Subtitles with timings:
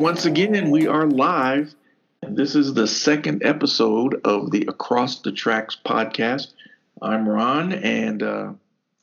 [0.00, 1.74] once again, we are live.
[2.22, 6.54] And this is the second episode of the Across the Tracks podcast.
[7.02, 8.52] I'm Ron and uh,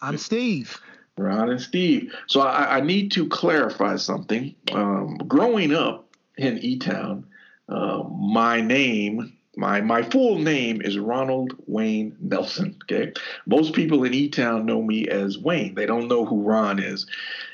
[0.02, 0.80] I'm Steve.
[1.16, 2.12] Ron and Steve.
[2.26, 4.56] So I, I need to clarify something.
[4.72, 7.28] Um, growing up in E Town,
[7.70, 12.76] uh, my name, my my full name is Ronald Wayne Nelson.
[12.84, 13.14] Okay,
[13.46, 15.76] most people in E Town know me as Wayne.
[15.76, 17.06] They don't know who Ron is,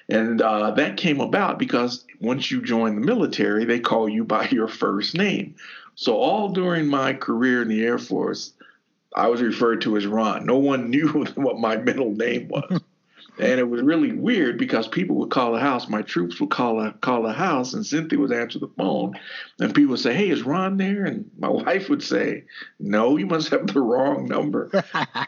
[0.07, 4.47] and uh, that came about because once you join the military, they call you by
[4.49, 5.55] your first name.
[5.95, 8.53] So all during my career in the Air Force,
[9.15, 10.45] I was referred to as Ron.
[10.45, 12.81] No one knew what my middle name was.
[13.39, 15.89] And it was really weird because people would call the house.
[15.89, 19.19] My troops would call a, call the house, and Cynthia would answer the phone,
[19.59, 22.43] and people would say, "Hey, is Ron there?" And my wife would say,
[22.79, 24.69] "No, you must have the wrong number."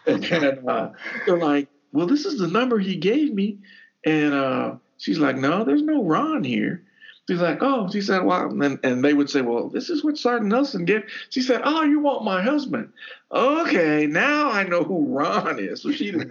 [0.06, 0.92] and uh,
[1.26, 3.58] they're like, "Well, this is the number he gave me,"
[4.06, 6.85] and uh, she's like, "No, there's no Ron here."
[7.28, 10.18] She's like, "Oh," she said, "Well," and, and they would say, "Well, this is what
[10.18, 12.92] Sergeant Nelson gave." She said, "Oh, you want my husband?"
[13.32, 15.82] Okay, now I know who Ron is.
[15.82, 16.14] So she.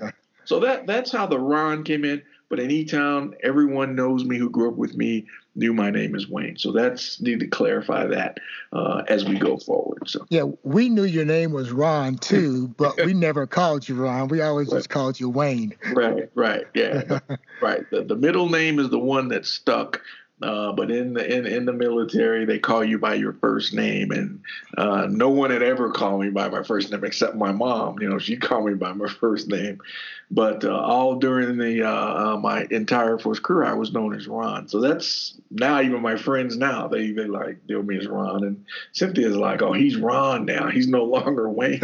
[0.47, 2.23] So that that's how the Ron came in.
[2.51, 6.15] But in E Town, everyone knows me who grew up with me, knew my name
[6.15, 6.57] is Wayne.
[6.57, 8.39] So that's need to clarify that
[8.73, 10.09] uh, as we go forward.
[10.09, 14.29] So yeah, we knew your name was Ron too, but we never called you Ron.
[14.29, 14.79] We always right.
[14.79, 15.75] just called you Wayne.
[15.93, 17.21] Right, right, yeah,
[17.61, 17.89] right.
[17.91, 20.01] The, the middle name is the one that stuck.
[20.43, 24.11] Uh, but in the in, in the military, they call you by your first name,
[24.11, 24.43] and
[24.77, 28.01] uh, no one had ever called me by my first name except my mom.
[28.01, 29.81] You know, she called me by my first name,
[30.33, 34.27] but uh, all during the uh, uh, my entire force career, I was known as
[34.27, 34.67] Ron.
[34.67, 38.65] So that's now even my friends now they they like know me as Ron, and
[38.93, 40.69] Cynthia's like, oh, he's Ron now.
[40.69, 41.81] He's no longer Wayne.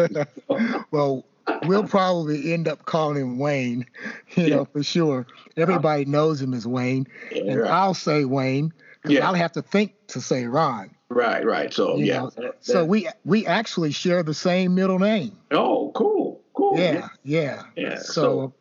[0.91, 1.25] well,
[1.65, 3.87] we'll probably end up calling him Wayne,
[4.37, 4.57] you yeah.
[4.57, 5.27] know, for sure.
[5.57, 7.71] Everybody knows him as Wayne, yeah, and right.
[7.71, 9.27] I'll say Wayne because yeah.
[9.27, 10.91] I'll have to think to say Ron.
[11.09, 11.73] Right, right.
[11.73, 12.29] So you yeah.
[12.37, 15.37] That, so we we actually share the same middle name.
[15.51, 16.79] Oh, cool cool.
[16.79, 17.63] Yeah, yeah.
[17.77, 17.97] Yeah.
[17.99, 18.53] So,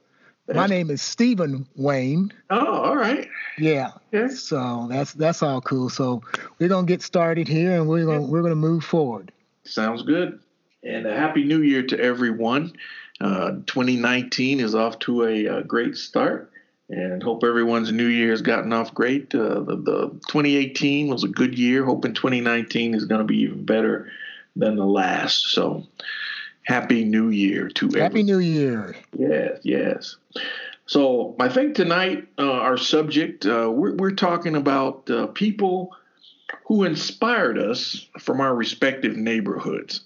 [0.48, 2.32] so my name is Stephen Wayne.
[2.50, 3.28] Oh, all right.
[3.58, 3.92] Yeah.
[4.12, 4.30] yeah.
[4.30, 5.90] So that's that's all cool.
[5.90, 6.22] So
[6.58, 9.32] we're gonna get started here, and we're gonna we're gonna move forward.
[9.64, 10.40] Sounds good.
[10.84, 12.74] And a happy New Year to everyone.
[13.20, 16.52] Uh, 2019 is off to a, a, great start,
[16.90, 19.36] and hope everyone's New Year has gotten off great.
[19.36, 21.84] Uh, the, the 2018 was a good year.
[21.84, 24.10] Hoping 2019 is going to be even better
[24.56, 25.48] than the last.
[25.48, 25.86] So
[26.70, 28.02] Happy New Year to everyone.
[28.04, 28.26] Happy everyone.
[28.28, 28.96] New Year.
[29.18, 30.18] Yes, yes.
[30.86, 35.96] So I think tonight uh, our subject uh, we're, we're, talking about uh, people
[36.66, 40.02] who inspired us from our respective neighborhoods,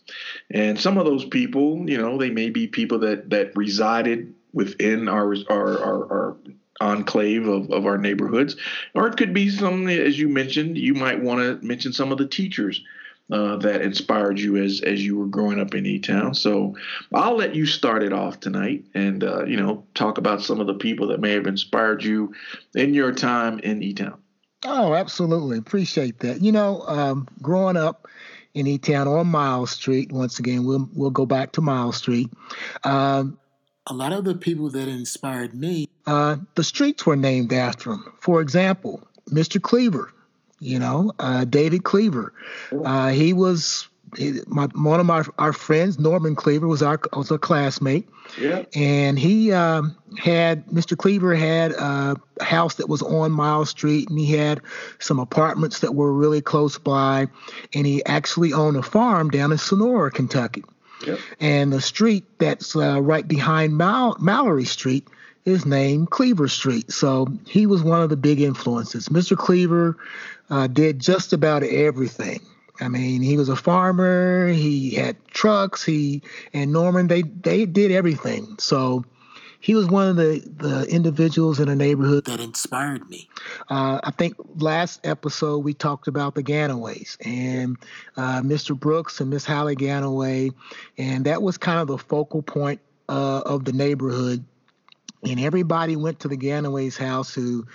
[0.51, 5.07] and some of those people, you know, they may be people that that resided within
[5.07, 6.37] our our our, our
[6.81, 8.55] enclave of, of our neighborhoods,
[8.93, 12.17] or it could be some, as you mentioned, you might want to mention some of
[12.17, 12.83] the teachers
[13.31, 16.33] uh, that inspired you as as you were growing up in E Town.
[16.33, 16.75] So
[17.13, 20.67] I'll let you start it off tonight, and uh, you know talk about some of
[20.67, 22.33] the people that may have inspired you
[22.75, 24.22] in your time in E Town.
[24.65, 26.41] Oh, absolutely, appreciate that.
[26.41, 28.07] You know, um, growing up
[28.53, 32.29] in E Town on Miles Street, once again, we'll we'll go back to Miles Street.
[32.83, 33.37] Um,
[33.87, 38.13] a lot of the people that inspired me, uh, the streets were named after them.
[38.21, 39.61] For example, Mr.
[39.61, 40.13] Cleaver
[40.63, 42.33] you know, uh, David Cleaver.
[42.71, 43.89] Uh, he was
[44.47, 48.07] my, one of my our friends, Norman Cleaver, was our was a classmate.
[48.39, 48.63] Yeah.
[48.75, 50.97] And he um, had Mr.
[50.97, 54.61] Cleaver had a house that was on Miles Street, and he had
[54.99, 57.27] some apartments that were really close by,
[57.73, 60.63] and he actually owned a farm down in Sonora, Kentucky.
[61.05, 61.19] Yep.
[61.39, 65.07] And the street that's uh, right behind Mal- Mallory Street
[65.45, 66.91] is named Cleaver Street.
[66.91, 69.09] So he was one of the big influences.
[69.09, 69.37] Mr.
[69.37, 69.97] Cleaver
[70.49, 72.39] uh, did just about everything.
[72.79, 74.47] I mean, he was a farmer.
[74.47, 75.83] He had trucks.
[75.83, 76.21] He
[76.53, 78.55] and Norman they they did everything.
[78.59, 79.05] So
[79.59, 83.29] he was one of the the individuals in the neighborhood that inspired me.
[83.69, 87.77] Uh, I think last episode we talked about the Ganaways and
[88.17, 88.77] uh, Mr.
[88.77, 90.51] Brooks and Miss Hallie Ganaway,
[90.97, 94.43] and that was kind of the focal point uh, of the neighborhood
[95.25, 97.65] and everybody went to the Ganaway's house to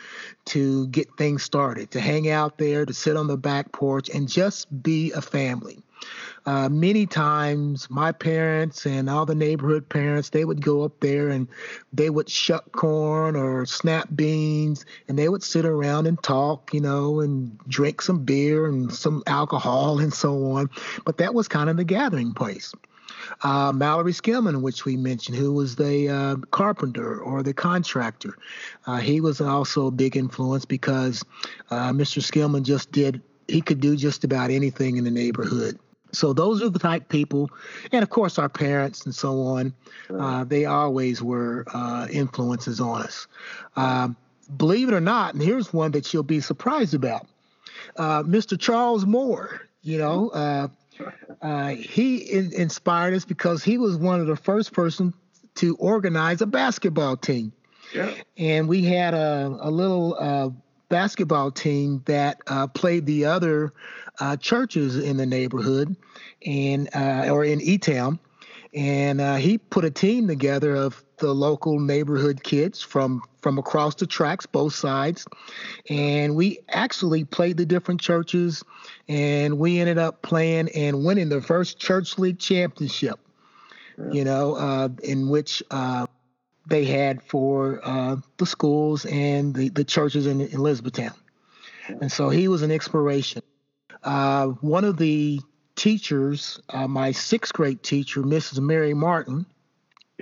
[0.47, 4.29] to get things started, to hang out there, to sit on the back porch, and
[4.29, 5.83] just be a family.
[6.47, 11.29] Uh, many times, my parents and all the neighborhood parents, they would go up there
[11.29, 11.49] and
[11.93, 16.81] they would shuck corn or snap beans, and they would sit around and talk, you
[16.81, 20.71] know, and drink some beer and some alcohol and so on.
[21.05, 22.73] But that was kind of the gathering place
[23.43, 28.37] uh, Mallory Skillman, which we mentioned, who was the uh, carpenter or the contractor.
[28.87, 31.25] Uh, he was also a big influence because
[31.71, 32.23] uh, Mr.
[32.23, 35.79] Skillman just did he could do just about anything in the neighborhood.
[36.13, 37.51] So those are the type people,
[37.93, 39.75] and of course our parents and so on.
[40.11, 43.27] Uh, they always were uh, influences on us.
[43.77, 44.17] Um,
[44.57, 47.27] believe it or not, and here's one that you'll be surprised about.
[47.97, 48.59] Uh, Mr.
[48.59, 50.71] Charles Moore, you know,
[51.43, 55.15] uh, he in- inspired us because he was one of the first person
[55.57, 57.53] to organize a basketball team.
[57.95, 58.13] Yeah.
[58.37, 60.51] And we had a, a little uh,
[60.89, 63.73] basketball team that uh, played the other
[64.21, 65.97] uh, churches in the neighborhood
[66.45, 68.19] and uh, or in E Town.
[68.75, 73.95] And uh, he put a team together of the local neighborhood kids from from across
[73.95, 75.27] the tracks, both sides,
[75.89, 78.63] and we actually played the different churches,
[79.09, 83.19] and we ended up playing and winning the first church league championship.
[83.97, 84.13] Yeah.
[84.13, 86.07] You know, uh, in which uh,
[86.69, 91.15] they had for uh, the schools and the, the churches in, in Elizabethtown.
[91.89, 93.43] And so he was an inspiration.
[94.03, 95.41] Uh, one of the
[95.79, 98.61] teachers, uh, my sixth grade teacher, Mrs.
[98.61, 99.47] Mary Martin,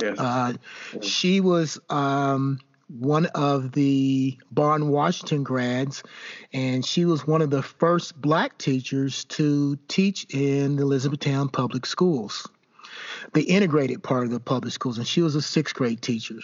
[0.01, 0.19] yes.
[0.19, 0.53] Uh,
[1.01, 6.03] she was um, one of the Bond Washington grads,
[6.53, 11.87] and she was one of the first black teachers to teach in the Elizabethtown public
[11.87, 12.47] schools
[13.33, 16.39] the integrated part of the public schools, and she was a sixth grade teacher.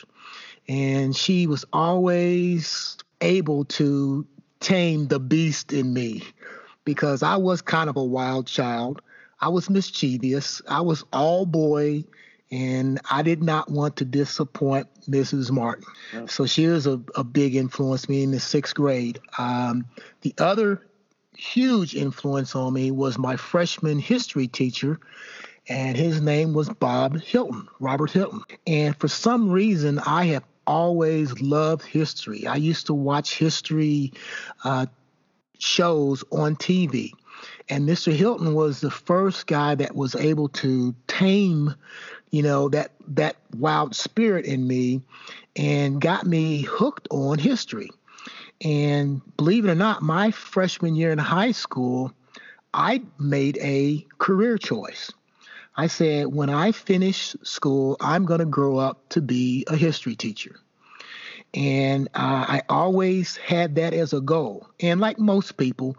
[0.69, 4.27] And she was always able to
[4.61, 6.23] tame the beast in me
[6.85, 9.03] because I was kind of a wild child.
[9.41, 10.63] I was mischievous.
[10.69, 12.05] I was all boy,
[12.51, 15.51] and I did not want to disappoint Mrs.
[15.51, 15.85] Martin.
[16.13, 16.27] Yeah.
[16.27, 19.21] So she was a, a big influence me in the sixth grade.
[19.39, 19.87] Um,
[20.21, 20.87] the other
[21.37, 25.01] huge influence on me was my freshman history teacher
[25.69, 28.43] and his name was Bob Hilton, Robert Hilton.
[28.67, 32.47] And for some reason, I have always loved history.
[32.47, 34.13] I used to watch history
[34.65, 34.87] uh,
[35.59, 37.13] shows on TV.
[37.69, 38.13] And Mr.
[38.13, 41.75] Hilton was the first guy that was able to tame,
[42.31, 45.03] you know, that that wild spirit in me
[45.57, 47.91] and got me hooked on history.
[48.65, 52.13] And believe it or not, my freshman year in high school,
[52.73, 55.11] I made a career choice.
[55.77, 60.15] I said, when I finish school, I'm going to grow up to be a history
[60.15, 60.57] teacher.
[61.55, 64.69] And uh, I always had that as a goal.
[64.81, 65.97] And like most people,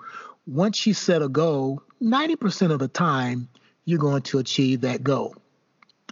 [0.47, 3.47] once you set a goal, 90% of the time,
[3.85, 5.35] you're going to achieve that goal.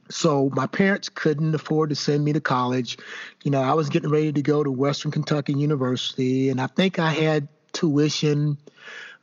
[0.10, 2.98] So my parents couldn't afford to send me to college.
[3.44, 7.00] You know, I was getting ready to go to Western Kentucky University, and I think
[7.00, 8.58] I had tuition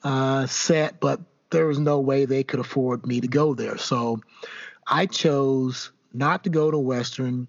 [0.03, 3.77] uh, set, but there was no way they could afford me to go there.
[3.77, 4.21] So
[4.87, 7.49] I chose not to go to Western,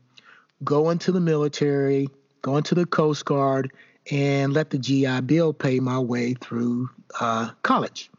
[0.64, 2.10] go into the military,
[2.42, 3.72] go into the Coast Guard,
[4.12, 6.90] and let the GI Bill pay my way through
[7.20, 8.10] uh, college.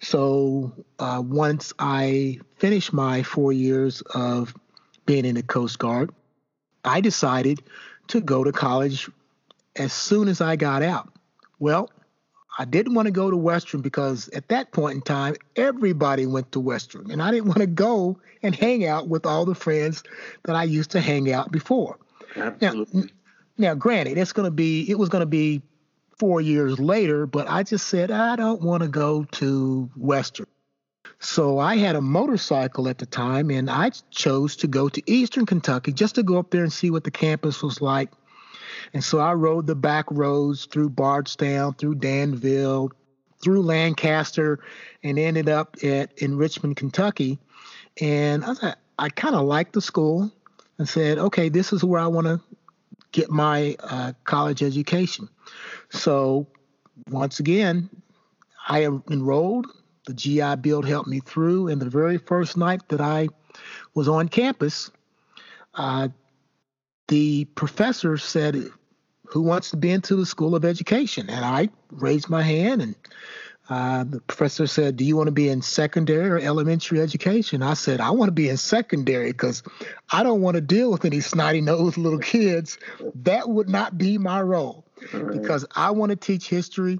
[0.00, 4.54] So uh, once I finished my four years of
[5.06, 6.10] being in the Coast Guard,
[6.84, 7.62] I decided
[8.08, 9.10] to go to college
[9.76, 11.12] as soon as I got out.
[11.58, 11.90] Well,
[12.58, 16.50] I didn't want to go to Western because at that point in time, everybody went
[16.52, 17.10] to Western.
[17.10, 20.02] And I didn't want to go and hang out with all the friends
[20.44, 21.98] that I used to hang out before.
[22.36, 23.02] Absolutely.
[23.02, 23.08] Now,
[23.58, 25.62] now granted, it's going to be, it was going to be
[26.18, 30.46] four years later, but I just said, I don't want to go to Western.
[31.20, 35.46] So I had a motorcycle at the time and I chose to go to Eastern
[35.46, 38.10] Kentucky just to go up there and see what the campus was like
[38.92, 42.92] and so I rode the back roads through Bardstown, through Danville,
[43.42, 44.60] through Lancaster,
[45.02, 47.38] and ended up at in Richmond, Kentucky.
[48.00, 50.30] And I thought I kind of liked the school
[50.78, 52.40] and said, okay, this is where I want to
[53.12, 55.28] get my uh, college education.
[55.90, 56.46] So
[57.08, 57.88] once again,
[58.68, 59.66] I enrolled.
[60.06, 61.68] The GI Bill helped me through.
[61.68, 63.28] And the very first night that I
[63.94, 64.90] was on campus,
[65.74, 66.08] uh,
[67.08, 68.70] the professor said,
[69.26, 71.28] Who wants to be into the School of Education?
[71.28, 72.94] And I raised my hand, and
[73.68, 77.62] uh, the professor said, Do you want to be in secondary or elementary education?
[77.62, 79.62] I said, I want to be in secondary because
[80.10, 82.78] I don't want to deal with any snotty nosed little kids.
[83.24, 85.40] That would not be my role right.
[85.40, 86.98] because I want to teach history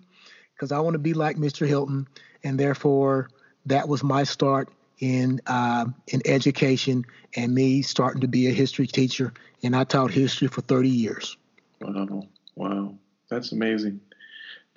[0.55, 1.67] because I want to be like Mr.
[1.67, 2.07] Hilton.
[2.45, 3.31] And therefore,
[3.67, 8.87] that was my start in uh, in education and me starting to be a history
[8.87, 9.33] teacher.
[9.63, 11.37] And I taught history for 30 years.
[11.81, 12.95] Wow, wow,
[13.31, 14.01] that's amazing.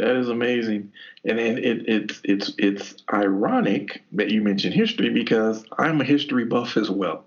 [0.02, 0.94] That is amazing,
[1.26, 6.44] and, and it, it's it's it's ironic that you mentioned history because I'm a history
[6.44, 7.26] buff as well.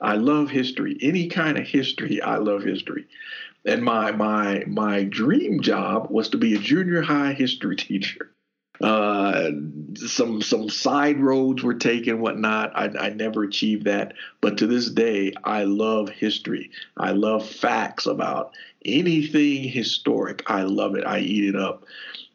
[0.00, 2.22] I love history, any kind of history.
[2.22, 3.08] I love history,
[3.66, 8.30] and my my my dream job was to be a junior high history teacher.
[8.80, 9.50] Uh,
[9.94, 12.72] some some side roads were taken, whatnot.
[12.74, 16.70] I, I never achieved that, but to this day, I love history.
[16.96, 20.42] I love facts about anything historic.
[20.46, 21.04] I love it.
[21.06, 21.84] I eat it up.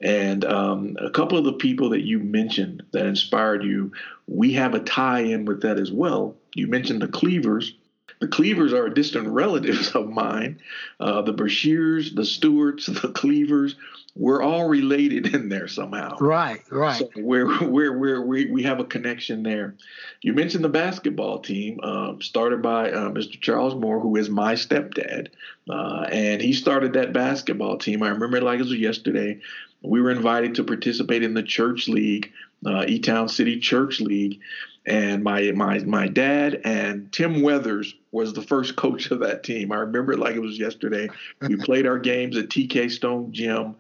[0.02, 3.92] And um, a couple of the people that you mentioned that inspired you,
[4.28, 6.36] we have a tie in with that as well.
[6.56, 7.74] You mentioned the Cleavers.
[8.20, 10.60] The Cleavers are distant relatives of mine.
[11.00, 13.76] Uh, the Brashears, the Stewarts, the Cleavers,
[14.16, 16.18] we're all related in there somehow.
[16.20, 16.98] Right, right.
[16.98, 19.76] So we're, we're, we're, we we have a connection there.
[20.22, 23.40] You mentioned the basketball team, um, started by uh, Mr.
[23.40, 25.30] Charles Moore, who is my stepdad.
[25.70, 28.04] Uh, and he started that basketball team.
[28.04, 29.40] I remember it like it was yesterday.
[29.82, 32.32] We were invited to participate in the church league,
[32.66, 32.86] uh,
[33.28, 34.40] City Church League.
[34.86, 39.72] And my, my, my dad and Tim Weathers was the first coach of that team.
[39.72, 41.10] I remember it like it was yesterday.
[41.42, 43.76] We played our games at TK Stone Gym.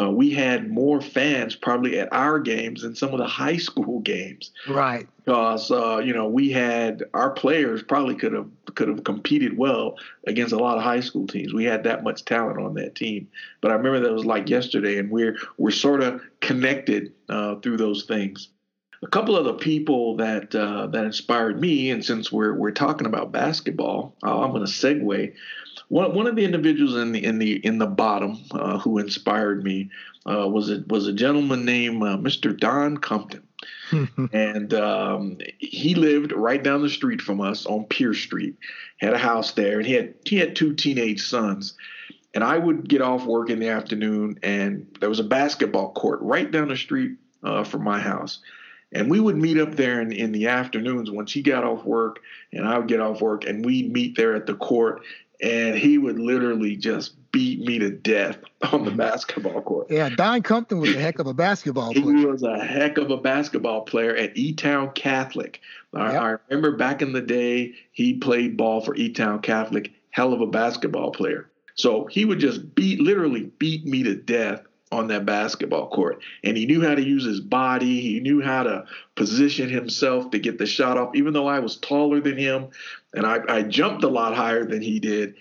[0.00, 4.00] Uh, we had more fans probably at our games than some of the high school
[4.00, 4.52] games.
[4.68, 5.06] Right.
[5.24, 9.96] Because uh, you know we had our players probably could have could have competed well
[10.26, 11.52] against a lot of high school teams.
[11.52, 13.28] We had that much talent on that team.
[13.60, 17.76] But I remember that was like yesterday, and we're we're sort of connected uh, through
[17.76, 18.48] those things.
[19.02, 23.06] A couple of the people that uh, that inspired me, and since we're we're talking
[23.06, 25.32] about basketball, uh, I'm going to segue
[25.90, 29.62] one one of the individuals in the in the in the bottom uh, who inspired
[29.64, 29.90] me
[30.24, 32.58] uh, was a was a gentleman named uh, Mr.
[32.58, 33.42] Don Compton,
[34.32, 38.56] and um, he lived right down the street from us on Pierce Street.
[38.98, 41.74] Had a house there, and he had he had two teenage sons.
[42.32, 46.20] And I would get off work in the afternoon, and there was a basketball court
[46.22, 48.38] right down the street uh, from my house.
[48.92, 52.20] And we would meet up there in, in the afternoons once he got off work
[52.52, 55.02] and I would get off work and we'd meet there at the court
[55.42, 58.38] and he would literally just beat me to death
[58.72, 59.86] on the basketball court.
[59.90, 62.16] Yeah, Don Compton was a heck of a basketball player.
[62.16, 65.60] He was a heck of a basketball player at E Town Catholic.
[65.94, 66.22] I, yep.
[66.22, 70.40] I remember back in the day, he played ball for E Town Catholic, hell of
[70.40, 71.50] a basketball player.
[71.74, 76.20] So he would just beat, literally beat me to death on that basketball court.
[76.42, 78.00] And he knew how to use his body.
[78.00, 81.14] He knew how to position himself to get the shot off.
[81.14, 82.68] Even though I was taller than him
[83.14, 85.34] and I, I jumped a lot higher than he did,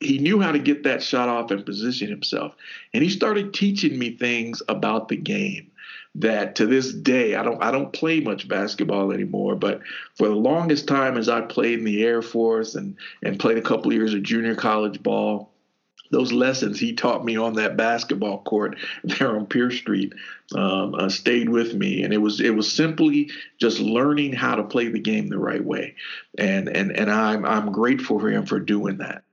[0.00, 2.54] he knew how to get that shot off and position himself.
[2.92, 5.70] And he started teaching me things about the game
[6.16, 9.80] that to this day I don't I don't play much basketball anymore, but
[10.14, 13.62] for the longest time as I played in the Air Force and and played a
[13.62, 15.53] couple years of junior college ball,
[16.10, 20.14] those lessons he taught me on that basketball court there on Pierce Street
[20.54, 24.64] um, uh, stayed with me, and it was it was simply just learning how to
[24.64, 25.96] play the game the right way,
[26.38, 29.24] and and and I'm I'm grateful for him for doing that.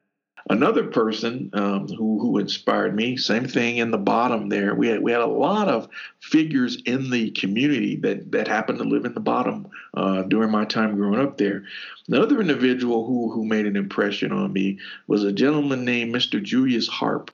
[0.49, 4.73] Another person um, who who inspired me, same thing in the bottom there.
[4.73, 5.87] We had we had a lot of
[6.19, 10.65] figures in the community that that happened to live in the bottom uh, during my
[10.65, 11.65] time growing up there.
[12.07, 16.41] Another individual who who made an impression on me was a gentleman named Mr.
[16.41, 17.31] Julius Harp.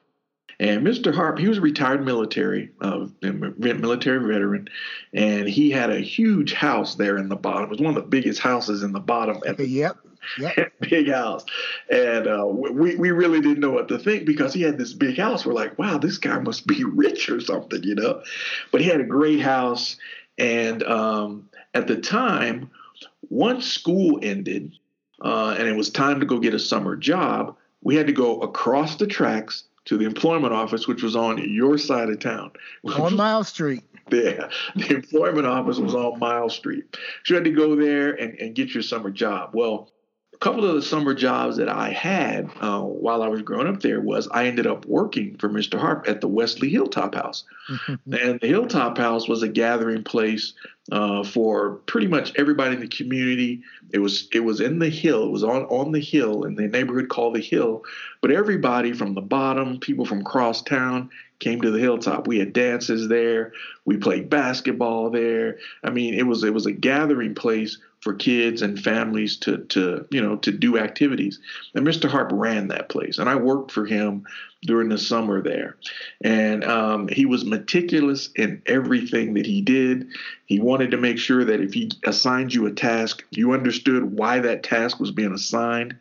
[0.60, 1.14] And Mr.
[1.14, 4.70] Harp, he was a retired military, uh, military veteran,
[5.14, 7.66] and he had a huge house there in the bottom.
[7.66, 9.40] It was one of the biggest houses in the bottom.
[9.46, 9.98] At yep.
[10.39, 10.74] Yep.
[10.89, 11.46] big house.
[11.89, 15.17] And uh, we, we really didn't know what to think because he had this big
[15.17, 15.46] house.
[15.46, 18.24] We're like, wow, this guy must be rich or something, you know?
[18.72, 19.98] But he had a great house.
[20.38, 22.69] And um, at the time,
[23.29, 24.74] once school ended
[25.22, 28.39] uh, and it was time to go get a summer job, we had to go
[28.41, 32.51] across the tracks to the employment office, which was on your side of town.
[32.86, 33.84] On Miles Street.
[34.10, 36.86] Yeah, the employment office was on Miles Street.
[37.25, 39.50] So you had to go there and, and get your summer job.
[39.53, 39.91] Well,
[40.38, 43.82] a couple of the summer jobs that I had uh, while I was growing up
[43.82, 45.79] there was I ended up working for Mr.
[45.79, 47.44] Harp at the Wesley Hilltop House.
[47.67, 48.13] Mm-hmm.
[48.13, 50.53] And the Hilltop House was a gathering place
[50.91, 53.63] uh, for pretty much everybody in the community.
[53.91, 55.24] It was it was in the hill.
[55.24, 57.84] It was on on the hill in the neighborhood called the Hill.
[58.22, 62.27] But everybody from the bottom, people from cross town, came to the hilltop.
[62.27, 63.53] We had dances there.
[63.86, 65.58] We played basketball there.
[65.84, 70.08] I mean, it was it was a gathering place for kids and families to to
[70.12, 71.42] you know to do activities.
[71.76, 72.10] And Mr.
[72.10, 74.24] Harp ran that place, and I worked for him
[74.62, 75.76] during the summer there.
[76.24, 80.08] And um, he was meticulous in everything that he did.
[80.46, 84.40] He wanted to make sure that if he assigned you a task, you understood why
[84.40, 85.98] that task was being assigned.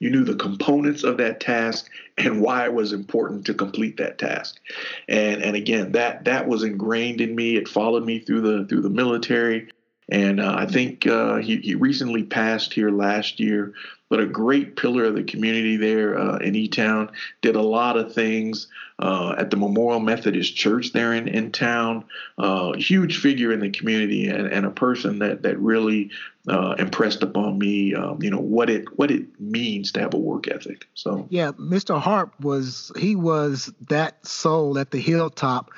[0.00, 4.18] You knew the components of that task and why it was important to complete that
[4.18, 4.58] task.
[5.06, 7.54] And and again, that that was ingrained in me.
[7.54, 9.68] It followed me through the through the military
[10.10, 13.74] And uh, I think uh, he, he recently passed here last year,
[14.08, 17.10] but a great pillar of the community there uh, in E Town.
[17.42, 22.04] Did a lot of things uh, at the Memorial Methodist Church there in, in town.
[22.38, 26.10] Uh, huge figure in the community and, and a person that, that really
[26.48, 30.18] uh, impressed upon me, um, you know, what it what it means to have a
[30.18, 30.86] work ethic.
[30.94, 32.00] So yeah, Mr.
[32.00, 35.70] Harp was he was that soul at the hilltop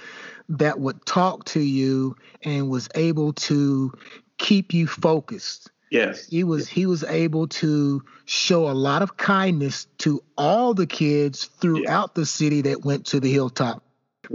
[0.50, 3.92] that would talk to you and was able to
[4.40, 5.70] keep you focused.
[5.90, 6.26] Yes.
[6.28, 11.44] He was he was able to show a lot of kindness to all the kids
[11.44, 13.84] throughout the city that went to the hilltop.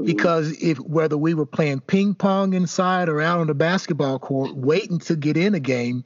[0.04, 4.56] Because if whether we were playing ping pong inside or out on the basketball court
[4.56, 6.04] waiting to get in a game,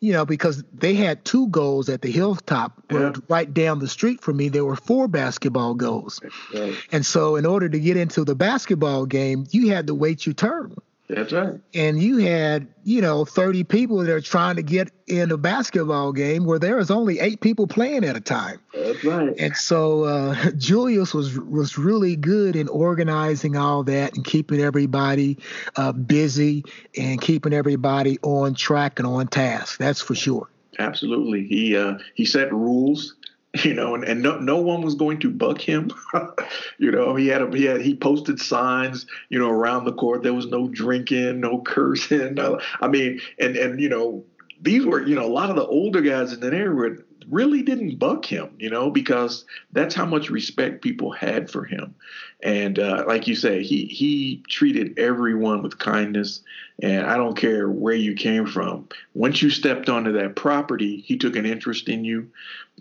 [0.00, 3.12] you know, because they had two goals at the hilltop, yeah.
[3.28, 6.20] right down the street from me, there were four basketball goals.
[6.54, 6.74] Right.
[6.90, 10.34] And so, in order to get into the basketball game, you had to wait your
[10.34, 10.74] turn.
[11.08, 11.60] That's right.
[11.72, 16.12] And you had, you know, 30 people that are trying to get in a basketball
[16.12, 18.58] game where there is only eight people playing at a time.
[18.74, 19.32] That's right.
[19.38, 25.38] And so uh, Julius was was really good in organizing all that and keeping everybody
[25.76, 26.64] uh, busy
[26.96, 29.78] and keeping everybody on track and on task.
[29.78, 30.48] That's for sure.
[30.78, 31.46] Absolutely.
[31.46, 33.14] He uh, he set rules
[33.64, 35.90] you know, and, and no, no one was going to buck him.
[36.78, 40.22] you know, he had a, he had he posted signs, you know, around the court.
[40.22, 42.38] There was no drinking, no cursing.
[42.80, 44.24] I mean, and and you know,
[44.60, 47.98] these were you know a lot of the older guys in the neighborhood really didn't
[47.98, 51.94] buck him, you know, because that's how much respect people had for him.
[52.42, 56.42] And uh, like you say, he he treated everyone with kindness.
[56.82, 58.88] And I don't care where you came from.
[59.14, 62.30] Once you stepped onto that property, he took an interest in you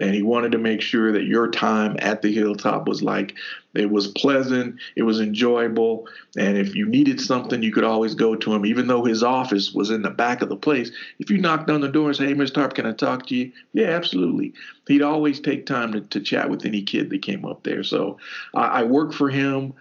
[0.01, 3.35] and he wanted to make sure that your time at the hilltop was like
[3.73, 8.35] it was pleasant it was enjoyable and if you needed something you could always go
[8.35, 8.65] to him.
[8.65, 11.81] Even though his office was in the back of the place if you knocked on
[11.81, 13.51] the door and said, hey mr Harp, can i talk to you?
[13.73, 14.53] Yeah absolutely.
[14.87, 17.83] He'd always take time to, to chat with any kid that came up there.
[17.83, 18.19] So
[18.53, 19.73] I, I worked for him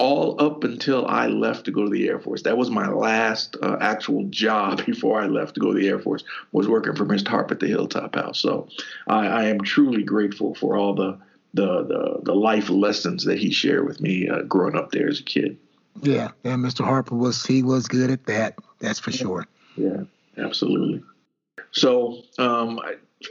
[0.00, 2.42] all up until I left to go to the Air Force.
[2.42, 6.00] That was my last uh, actual job before I left to go to the Air
[6.00, 6.24] Force.
[6.52, 7.28] Was working for Mr.
[7.28, 8.40] Harp at the Hilltop House.
[8.40, 8.66] So
[9.06, 11.18] I, I am truly grateful for all the,
[11.54, 15.20] the the the, life lessons that he shared with me uh, growing up there as
[15.20, 15.58] a kid.
[16.00, 16.82] Yeah, and Mr.
[16.84, 18.58] Harper was he was good at that.
[18.78, 19.46] That's for sure.
[19.76, 20.04] Yeah,
[20.38, 21.02] absolutely.
[21.72, 22.80] So um,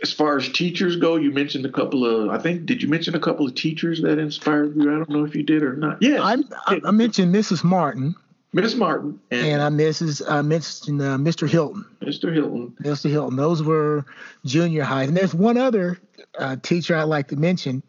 [0.03, 2.29] as far as teachers go, you mentioned a couple of.
[2.29, 4.83] I think did you mention a couple of teachers that inspired you?
[4.83, 6.01] I don't know if you did or not.
[6.01, 6.37] Yeah, I,
[6.85, 7.63] I mentioned Mrs.
[7.63, 8.15] Martin.
[8.51, 10.23] Miss Martin and, and I Mrs.
[10.27, 11.47] I mentioned uh, Mr.
[11.47, 11.85] Hilton.
[12.01, 12.33] Mr.
[12.33, 12.75] Hilton.
[12.81, 13.09] Mr.
[13.09, 13.37] Hilton.
[13.37, 14.05] Those were
[14.43, 15.99] junior high, and there's one other
[16.37, 17.83] uh, teacher I'd like to mention,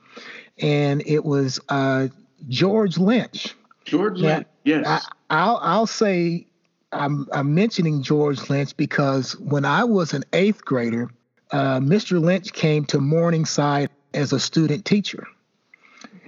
[0.58, 2.08] and it was uh,
[2.48, 3.54] George Lynch.
[3.86, 4.46] George Lynch.
[4.64, 5.06] Yes.
[5.30, 6.46] I, will I'll say
[6.92, 11.10] I'm, I'm mentioning George Lynch because when I was an eighth grader
[11.52, 12.20] uh, Mr.
[12.20, 15.26] Lynch came to Morningside as a student teacher,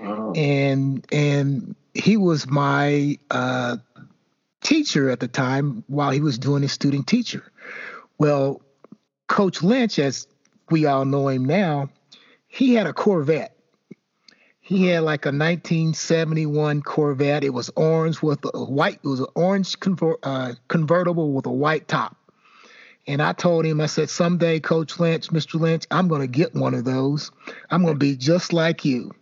[0.00, 0.32] wow.
[0.34, 3.76] and and he was my uh,
[4.62, 7.44] teacher at the time while he was doing his student teacher.
[8.18, 8.62] Well,
[9.28, 10.26] Coach Lynch, as
[10.70, 11.90] we all know him now,
[12.48, 13.56] he had a Corvette.
[14.60, 17.44] He had like a 1971 Corvette.
[17.44, 19.00] It was orange with a white.
[19.02, 22.16] It was an orange conver- uh, convertible with a white top.
[23.06, 25.58] And I told him, I said, someday, Coach Lynch, Mr.
[25.58, 27.30] Lynch, I'm going to get one of those.
[27.70, 29.12] I'm going to be just like you.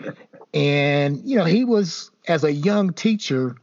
[0.54, 3.56] and, you know, he was, as a young teacher,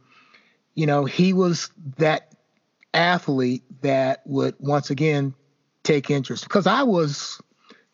[0.74, 2.34] you know, he was that
[2.94, 5.34] athlete that would once again
[5.84, 7.40] take interest because I was,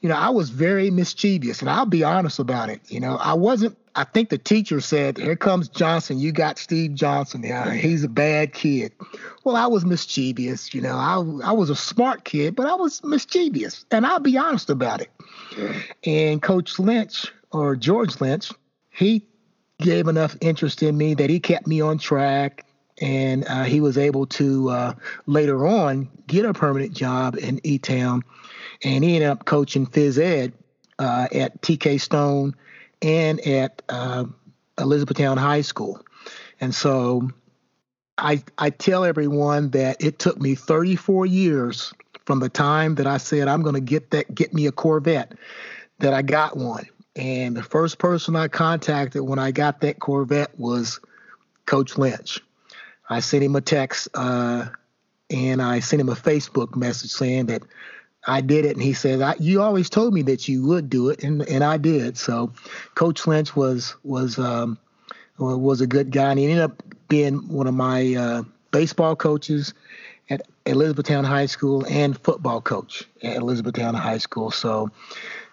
[0.00, 2.80] you know, I was very mischievous and I'll be honest about it.
[2.88, 6.18] You know, I wasn't I think the teacher said, Here comes Johnson.
[6.18, 7.42] You got Steve Johnson.
[7.42, 8.92] Yeah, he's a bad kid.
[9.42, 10.74] Well, I was mischievous.
[10.74, 13.86] You know, I, I was a smart kid, but I was mischievous.
[13.90, 15.10] And I'll be honest about it.
[16.04, 18.52] And Coach Lynch, or George Lynch,
[18.90, 19.26] he
[19.78, 22.66] gave enough interest in me that he kept me on track.
[23.00, 24.94] And uh, he was able to uh,
[25.26, 28.22] later on get a permanent job in E Town.
[28.84, 30.52] And he ended up coaching phys ed
[30.98, 32.54] uh, at TK Stone
[33.02, 34.24] and at uh,
[34.78, 36.00] Elizabethtown High School.
[36.60, 37.30] And so
[38.18, 41.92] I, I tell everyone that it took me 34 years
[42.24, 45.32] from the time that I said I'm going to get that get me a Corvette
[45.98, 46.86] that I got one.
[47.14, 51.00] And the first person I contacted when I got that Corvette was
[51.64, 52.40] Coach Lynch.
[53.08, 54.66] I sent him a text uh,
[55.30, 57.62] and I sent him a Facebook message saying that
[58.26, 61.22] I did it, and he says, "You always told me that you would do it,
[61.22, 62.52] and and I did." So,
[62.94, 64.78] Coach Lynch was was um,
[65.38, 69.74] was a good guy, and he ended up being one of my uh, baseball coaches,
[70.30, 74.50] at Elizabethtown High School and football coach at Elizabethtown High School.
[74.50, 74.90] So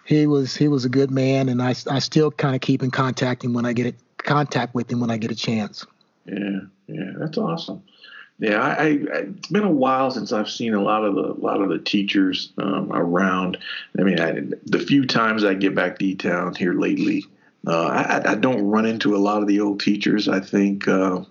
[0.04, 2.90] he was he was a good man, and I, I still kind of keep in
[2.90, 5.86] contact him when I get a, contact with him when I get a chance.
[6.26, 7.82] Yeah, yeah, that's awesome.
[8.38, 11.40] Yeah, I, I, it's been a while since I've seen a lot of the a
[11.40, 13.58] lot of the teachers um, around.
[13.98, 14.32] I mean, I,
[14.66, 17.24] the few times I get back to Town here lately,
[17.66, 20.28] uh, I, I, don't run into a lot of the old teachers.
[20.28, 21.22] I think uh,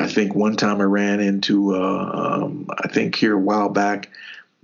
[0.00, 2.10] I think one time I ran into uh,
[2.42, 4.10] um, I think here a while back.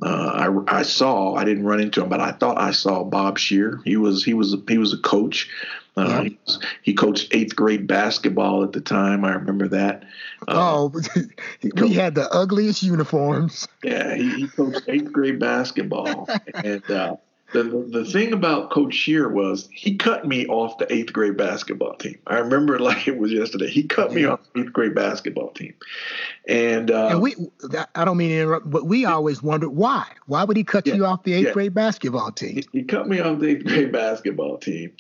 [0.03, 3.39] Uh, I, I saw I didn't run into him, but I thought I saw Bob
[3.39, 3.81] Shear.
[3.85, 5.49] He was he was he was a coach
[5.97, 6.57] uh, yeah.
[6.83, 9.25] he, coached eighth grade basketball at the time.
[9.25, 10.05] I remember that.
[10.49, 11.01] Uh, oh,
[11.81, 13.67] we had the ugliest uniforms.
[13.83, 17.17] Yeah, he, he coached eighth grade basketball, and uh,
[17.53, 21.95] the the thing about Coach Shear was he cut me off the eighth grade basketball
[21.95, 22.19] team.
[22.27, 23.69] I remember like it was yesterday.
[23.69, 25.75] He cut me off the eighth grade basketball team,
[26.47, 27.35] and, uh, and we
[27.95, 30.07] I don't mean to interrupt, but we always wondered why.
[30.27, 31.53] Why would he cut yeah, you off the eighth yeah.
[31.53, 32.57] grade basketball team?
[32.57, 34.93] He, he, cut me off the eighth grade basketball team,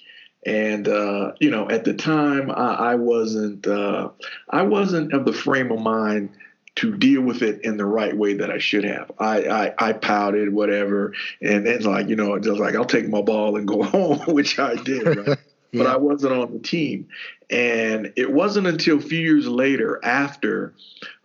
[0.44, 4.10] and uh, you know at the time I, I wasn't uh,
[4.48, 6.30] I wasn't of the frame of mind
[6.76, 9.10] to deal with it in the right way that I should have.
[9.18, 13.22] I I, I pouted whatever, and then like you know just like I'll take my
[13.22, 15.16] ball and go home, which I did.
[15.16, 15.38] Right?
[15.72, 15.84] Yeah.
[15.84, 17.08] But I wasn't on the team,
[17.48, 20.74] and it wasn't until a few years later, after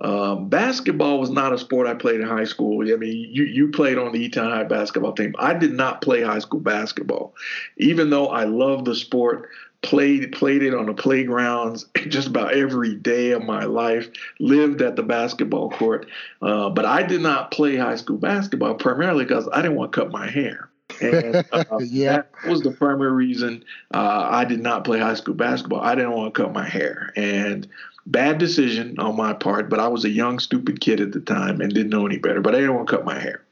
[0.01, 2.81] um, basketball was not a sport I played in high school.
[2.91, 5.33] I mean, you, you played on the Eton High basketball team.
[5.39, 7.33] I did not play high school basketball,
[7.77, 9.49] even though I loved the sport.
[9.81, 14.09] Played played it on the playgrounds just about every day of my life.
[14.39, 16.07] Lived at the basketball court,
[16.41, 19.99] uh, but I did not play high school basketball primarily because I didn't want to
[19.99, 20.69] cut my hair.
[21.01, 22.17] And uh, yeah.
[22.17, 25.81] that was the primary reason uh, I did not play high school basketball.
[25.81, 27.11] I didn't want to cut my hair.
[27.15, 27.67] And
[28.05, 31.61] bad decision on my part, but I was a young, stupid kid at the time
[31.61, 32.41] and didn't know any better.
[32.41, 33.43] But I didn't want to cut my hair.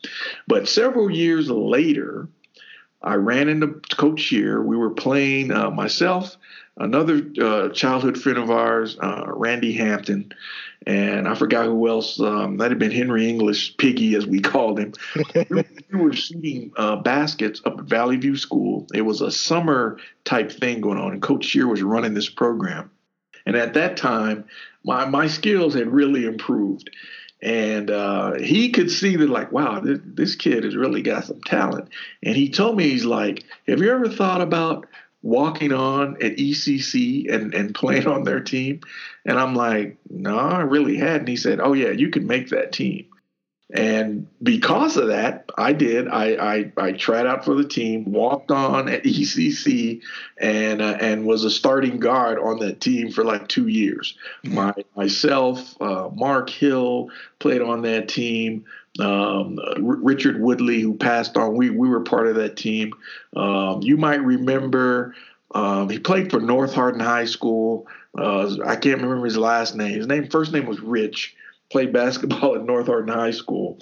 [0.48, 2.28] But several years later,
[3.04, 4.62] I ran into Coach Shear.
[4.62, 6.38] We were playing uh, myself,
[6.78, 10.34] another uh, childhood friend of ours, uh, Randy Hampton,
[10.88, 12.20] and I forgot who else.
[12.20, 14.94] Um, that had been Henry English, Piggy as we called him.
[15.50, 18.88] we, were shooting uh, baskets up at Valley View School.
[18.94, 22.90] It was a summer type thing going on, and Coach Shear was running this program.
[23.46, 24.46] And at that time,
[24.86, 26.90] my my skills had really improved,
[27.44, 31.42] and uh, he could see that like, wow, this, this kid has really got some
[31.42, 31.90] talent.
[32.24, 34.88] And he told me he's like, have you ever thought about
[35.24, 38.80] walking on at ECC and, and playing on their team?
[39.26, 41.28] And I'm like, no, I really hadn't.
[41.28, 43.08] He said, oh, yeah, you can make that team.
[43.74, 46.08] And because of that, I did.
[46.08, 50.00] I, I, I tried out for the team, walked on at ECC,
[50.40, 54.16] and uh, and was a starting guard on that team for like two years.
[54.44, 57.10] My myself, uh, Mark Hill
[57.40, 58.66] played on that team.
[59.00, 62.94] Um, R- Richard Woodley, who passed on, we we were part of that team.
[63.36, 65.16] Um, you might remember
[65.56, 67.88] um, he played for North Hardin High School.
[68.16, 69.98] Uh, I can't remember his last name.
[69.98, 71.36] His name first name was Rich
[71.74, 73.80] played basketball at North Hardin High School,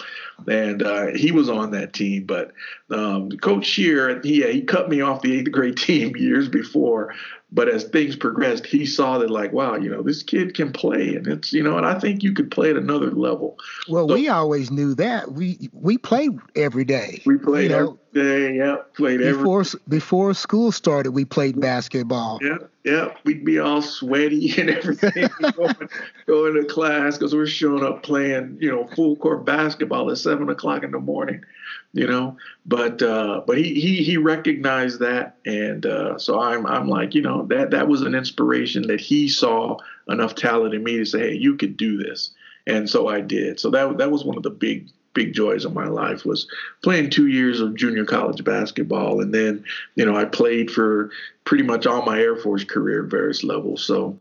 [0.48, 2.24] and uh, he was on that team.
[2.24, 2.54] But
[2.90, 7.14] um, Coach Shear, he he cut me off the eighth grade team years before.
[7.54, 11.16] But as things progressed, he saw that like, wow, you know, this kid can play,
[11.16, 13.58] and it's you know, and I think you could play at another level.
[13.90, 15.34] Well, so, we always knew that.
[15.34, 17.22] We we played every day.
[17.26, 18.56] We played you know, every day.
[18.56, 21.12] Yeah, played before every before school started.
[21.12, 22.40] We played basketball.
[22.42, 25.90] Yeah, yeah, we'd be all sweaty and everything going,
[26.28, 30.50] going to class because we're showing up playing, you know, full court basketball at seven
[30.50, 31.44] o'clock in the morning
[31.94, 32.38] you know.
[32.66, 37.22] But uh, but he he he recognized that, and uh, so I'm I'm like, you
[37.22, 39.78] know, that that was an inspiration that he saw
[40.08, 42.32] enough talent in me to say, hey, you could do this,
[42.68, 43.60] and so I did.
[43.60, 46.48] So that that was one of the big big joys of my life was
[46.84, 49.64] playing two years of junior college basketball and then
[49.96, 51.12] you know i played for
[51.44, 54.18] pretty much all my air force career at various levels so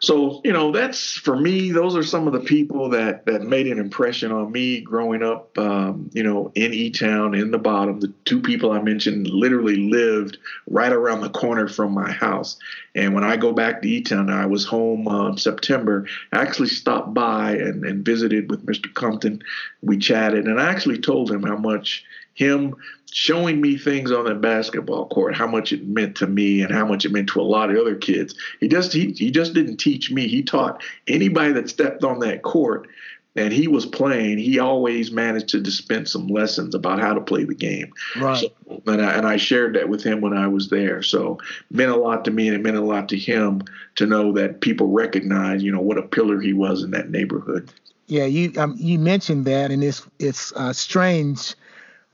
[0.00, 3.66] so you know that's for me those are some of the people that that made
[3.66, 8.00] an impression on me growing up um, you know in e-town in the bottom.
[8.00, 12.56] The two people i mentioned literally lived right around the corner from my house.
[12.94, 16.06] And when i go back to e-town i was home um, september.
[16.32, 19.42] I actually stopped by and, and visited with mr compton.
[19.82, 22.04] We chatted and i actually told him how much
[22.34, 22.74] him
[23.12, 26.84] showing me things on the basketball court, how much it meant to me and how
[26.84, 28.34] much it meant to a lot of other kids.
[28.60, 30.26] He just he, he just didn't teach me.
[30.26, 32.88] He taught anybody that stepped on that court
[33.36, 37.44] and he was playing, he always managed to dispense some lessons about how to play
[37.44, 37.92] the game.
[38.16, 38.38] Right.
[38.38, 41.02] So, and, I, and I shared that with him when I was there.
[41.02, 41.38] So
[41.70, 43.62] it meant a lot to me and it meant a lot to him
[43.96, 47.72] to know that people recognize, you know, what a pillar he was in that neighborhood.
[48.06, 51.54] Yeah, you um, you mentioned that, and it's it's uh, strange,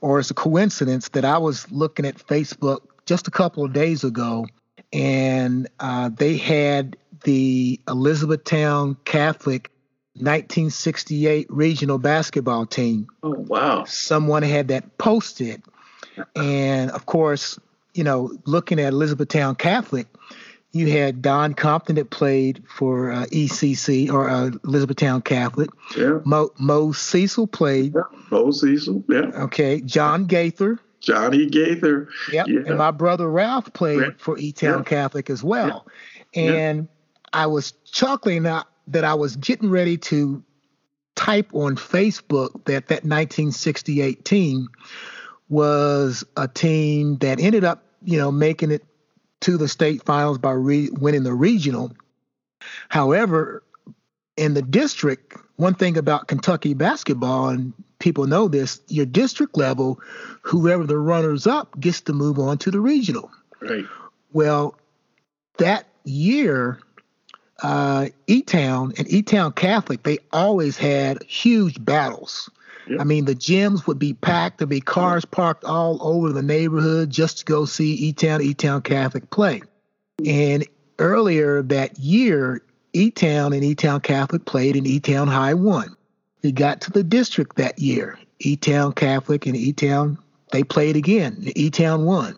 [0.01, 4.03] or it's a coincidence that I was looking at Facebook just a couple of days
[4.03, 4.47] ago,
[4.91, 9.71] and uh, they had the Elizabethtown Catholic
[10.15, 13.07] 1968 regional basketball team.
[13.23, 13.85] Oh wow!
[13.85, 15.61] Someone had that posted,
[16.35, 17.59] and of course,
[17.93, 20.07] you know, looking at Elizabethtown Catholic,
[20.73, 25.69] you had Don Compton that played for uh, ECC or uh, Elizabethtown Catholic.
[25.97, 26.19] Yeah.
[26.23, 27.93] Mo, Mo Cecil played.
[27.93, 28.03] Yeah.
[28.29, 29.03] Mo Cecil.
[29.09, 29.31] Yeah.
[29.43, 29.81] Okay.
[29.81, 30.79] John Gaither.
[31.01, 32.09] Johnny Gaither.
[32.31, 32.47] Yep.
[32.47, 32.59] Yeah.
[32.67, 34.09] And my brother Ralph played yeah.
[34.17, 34.83] for E Town yeah.
[34.83, 35.87] Catholic as well.
[36.33, 36.87] And
[37.33, 40.43] I was chuckling that, that I was getting ready to
[41.15, 44.69] type on Facebook that that 1968 team
[45.49, 48.85] was a team that ended up, you know, making it
[49.41, 51.91] to the state finals by re- winning the regional.
[52.89, 53.63] However,
[54.37, 59.99] in the district, one thing about Kentucky basketball, and people know this, your district level,
[60.41, 63.31] whoever the runners up gets to move on to the regional.
[63.61, 63.85] Right.
[64.33, 64.77] Well,
[65.57, 66.79] that year,
[67.61, 72.49] uh, E Town and E Town Catholic, they always had huge battles.
[72.87, 72.99] Yep.
[72.99, 74.57] I mean, the gyms would be packed.
[74.57, 78.53] There'd be cars parked all over the neighborhood just to go see E Town, E
[78.53, 79.61] Town Catholic play.
[80.25, 80.65] And
[80.99, 82.61] earlier that year,
[82.93, 85.95] E Town and E Town Catholic played, and E Town High won.
[86.43, 88.17] We got to the district that year.
[88.39, 90.17] E Town Catholic and E Town,
[90.51, 91.43] they played again.
[91.55, 92.35] E Town won.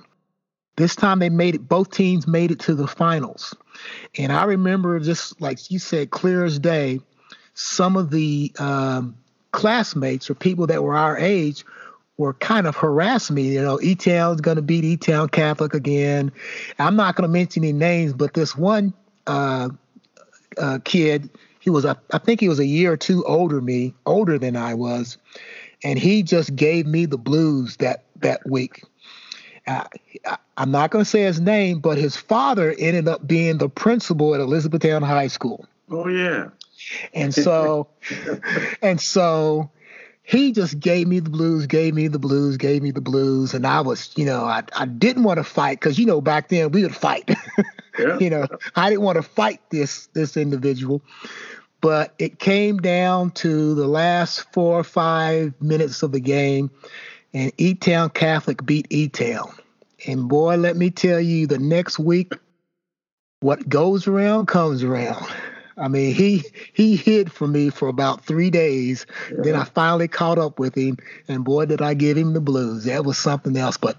[0.75, 3.55] This time they made it, both teams made it to the finals.
[4.17, 6.99] And I remember just like you said, clear as day,
[7.53, 9.15] some of the um,
[9.53, 11.63] classmates or people that were our age
[12.17, 13.53] were kind of harassing me.
[13.53, 16.31] You know, E Town's going to beat E Town Catholic again.
[16.77, 18.93] I'm not going to mention any names, but this one
[19.25, 19.69] uh,
[20.57, 23.93] uh, kid, he was, a, I think he was a year or two older me,
[24.05, 25.17] older than I was,
[25.83, 28.83] and he just gave me the blues that that week.
[29.67, 29.83] Uh,
[30.57, 34.33] I'm not going to say his name, but his father ended up being the principal
[34.35, 35.65] at Elizabethtown High School.
[35.89, 36.49] Oh yeah.
[37.13, 37.87] And so,
[38.81, 39.69] and so
[40.23, 43.53] he just gave me the blues, gave me the blues, gave me the blues.
[43.53, 46.47] And I was, you know, I, I didn't want to fight because, you know, back
[46.47, 47.29] then we would fight.
[47.99, 48.17] Yeah.
[48.17, 51.03] you know, I didn't want to fight this this individual.
[51.79, 56.71] But it came down to the last four or five minutes of the game,
[57.35, 59.53] and E Town Catholic beat E Town.
[60.07, 62.33] And boy, let me tell you, the next week,
[63.41, 65.27] what goes around comes around.
[65.77, 69.05] I mean, he he hid from me for about three days.
[69.31, 69.37] Yeah.
[69.43, 72.85] Then I finally caught up with him, and boy, did I give him the blues.
[72.85, 73.77] That was something else.
[73.77, 73.97] But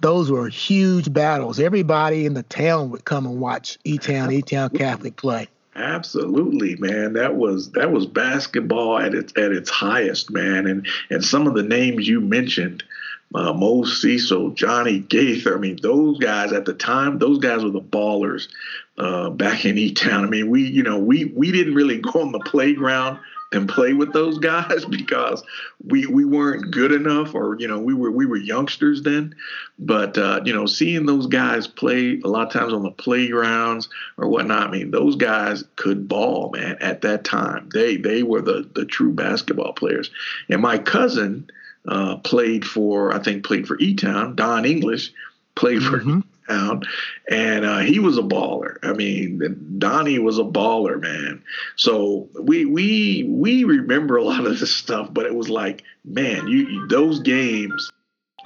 [0.00, 1.60] those were huge battles.
[1.60, 5.48] Everybody in the town would come and watch E Town, E Town Catholic play.
[5.76, 7.12] Absolutely, man.
[7.12, 10.66] That was that was basketball at its at its highest, man.
[10.66, 12.82] And and some of the names you mentioned,
[13.34, 15.56] uh, Mo Cecil, Johnny Gaither.
[15.56, 18.48] I mean, those guys at the time, those guys were the ballers
[19.00, 20.24] uh, back in E Town.
[20.24, 23.18] I mean, we you know we we didn't really go on the playground
[23.52, 25.42] and play with those guys because
[25.82, 29.34] we we weren't good enough, or you know we were we were youngsters then.
[29.78, 33.88] But uh, you know, seeing those guys play a lot of times on the playgrounds
[34.18, 34.68] or whatnot.
[34.68, 36.76] I mean, those guys could ball, man.
[36.82, 40.10] At that time, they they were the the true basketball players.
[40.50, 41.48] And my cousin
[41.88, 44.36] uh, played for, I think, played for E Town.
[44.36, 45.10] Don English
[45.54, 46.20] played for mm-hmm.
[46.50, 48.76] And uh, he was a baller.
[48.82, 51.42] I mean, Donnie was a baller, man.
[51.76, 56.48] So we we we remember a lot of this stuff, but it was like, man,
[56.48, 57.90] you those games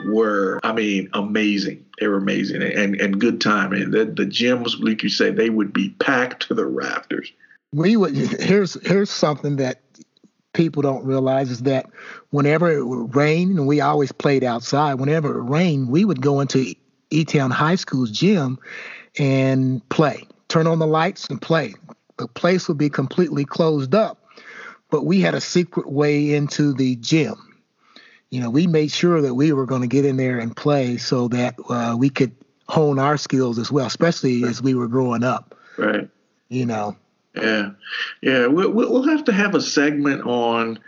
[0.07, 1.85] were, I mean, amazing.
[1.99, 3.73] They were amazing and and good time.
[3.73, 7.33] And the, the gyms, like you say, they would be packed to the rafters.
[7.73, 8.15] We would.
[8.15, 9.81] Here's here's something that
[10.53, 11.91] people don't realize is that
[12.31, 16.41] whenever it would rain, and we always played outside, whenever it rained, we would go
[16.41, 16.75] into
[17.15, 18.59] E Town High School's gym
[19.19, 21.75] and play, turn on the lights and play.
[22.17, 24.19] The place would be completely closed up,
[24.91, 27.35] but we had a secret way into the gym.
[28.31, 30.97] You know, we made sure that we were going to get in there and play
[30.97, 32.33] so that uh, we could
[32.69, 34.51] hone our skills as well, especially right.
[34.51, 35.55] as we were growing up.
[35.77, 36.09] Right.
[36.49, 36.97] You know,
[37.35, 37.71] yeah,
[38.23, 38.47] yeah.
[38.47, 40.79] We'll we'll have to have a segment on,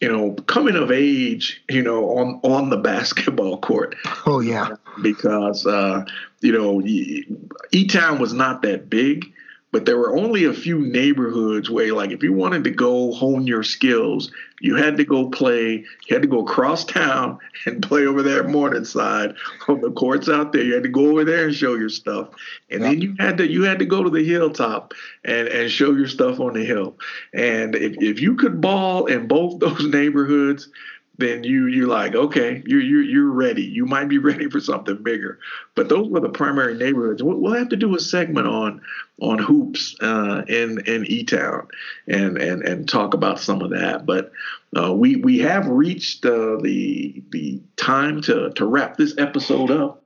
[0.00, 3.94] you know, coming of age, you know, on on the basketball court.
[4.26, 6.04] Oh yeah, because uh,
[6.40, 9.32] you know, E Town was not that big,
[9.76, 13.46] but there were only a few neighborhoods where, like, if you wanted to go hone
[13.46, 15.84] your skills, you had to go play.
[16.06, 19.34] You had to go across town and play over there at Morningside
[19.68, 20.62] on the courts out there.
[20.62, 22.30] You had to go over there and show your stuff,
[22.70, 24.94] and then you had to you had to go to the hilltop
[25.26, 26.96] and and show your stuff on the hill.
[27.34, 30.70] And if if you could ball in both those neighborhoods,
[31.18, 33.62] then you you're like okay you're you're you're ready.
[33.62, 35.38] You might be ready for something bigger.
[35.74, 37.22] But those were the primary neighborhoods.
[37.22, 38.80] We'll, we'll have to do a segment on
[39.20, 41.68] on hoops uh, in in E Town
[42.06, 44.06] and and and talk about some of that.
[44.06, 44.32] But
[44.76, 50.02] uh, we we have reached uh, the the time to to wrap this episode up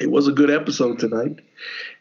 [0.00, 1.40] it was a good episode tonight.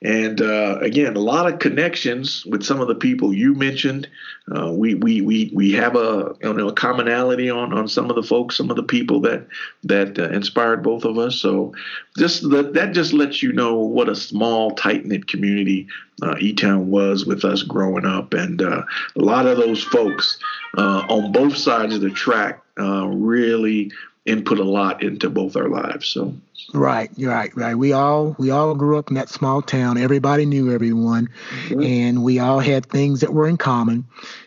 [0.02, 4.08] And uh, again, a lot of connections with some of the people you mentioned.
[4.56, 8.16] Uh, we, we, we, we have a, you know, a commonality on, on some of
[8.16, 9.46] the folks, some of the people that
[9.84, 11.36] that uh, inspired both of us.
[11.36, 11.74] So
[12.18, 15.88] just that, that just lets you know what a small, tight knit community
[16.24, 18.34] uh, E Town was with us growing up.
[18.34, 18.84] And uh,
[19.16, 20.40] a lot of those folks
[20.78, 23.92] uh, on both sides of the track really
[24.26, 26.08] input a lot into both our lives.
[26.08, 26.34] So
[26.74, 27.76] right, right, right.
[27.76, 29.98] We all we all grew up in that small town.
[29.98, 31.30] Everybody knew everyone,
[31.68, 31.82] mm-hmm.
[31.82, 34.06] and we all had things that were in common,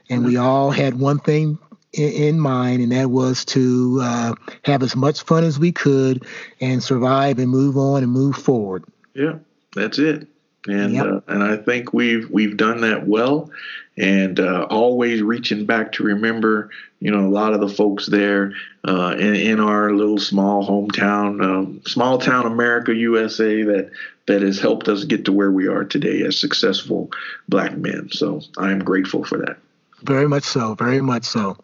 [0.09, 0.29] and mm-hmm.
[0.29, 1.59] we all had one thing
[1.93, 4.35] in, in mind, and that was to uh,
[4.65, 6.25] have as much fun as we could
[6.61, 8.85] and survive and move on and move forward.
[9.15, 9.39] Yeah,
[9.75, 10.29] that's it.
[10.67, 11.07] And yep.
[11.07, 13.51] uh, and I think we've we've done that well,
[13.97, 18.55] and uh, always reaching back to remember, you know, a lot of the folks there
[18.87, 23.91] uh, in, in, our little small hometown, um, small town America, USA, that
[24.27, 27.11] that has helped us get to where we are today as successful
[27.49, 28.09] black men.
[28.11, 29.59] So I am grateful for that.
[30.03, 30.75] Very much so.
[30.75, 31.59] Very much so.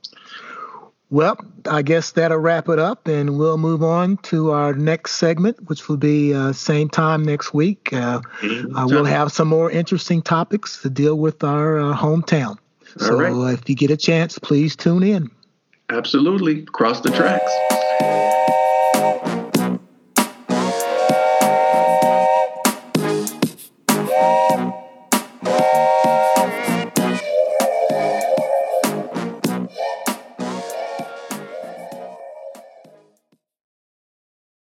[1.10, 1.36] Well,
[1.68, 5.88] I guess that'll wrap it up, and we'll move on to our next segment, which
[5.88, 7.92] will be uh, same time next week.
[7.92, 12.56] Uh, uh, we'll have some more interesting topics to deal with our uh, hometown.
[12.96, 13.54] So right.
[13.54, 15.30] if you get a chance, please tune in.
[15.88, 16.62] Absolutely.
[16.62, 17.50] Cross the tracks.